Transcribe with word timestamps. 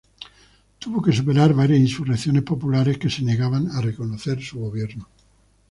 Tuvo 0.79 0.99
que 0.99 1.13
superar 1.17 1.53
varias 1.53 1.79
insurrecciones 1.79 2.41
populares 2.41 2.97
que 2.97 3.11
se 3.15 3.21
negaban 3.21 3.69
a 3.69 3.81
reconocer 3.81 4.41
su 4.41 4.57
gobierno. 4.59 5.07